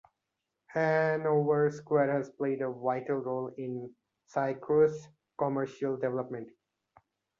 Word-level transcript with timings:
Hanover 0.73 1.69
Square 1.69 2.11
has 2.17 2.31
played 2.31 2.63
a 2.63 2.71
vital 2.71 3.17
role 3.17 3.53
in 3.55 3.93
Syracuse's 4.25 5.07
commercial 5.37 5.95
development. 5.95 6.49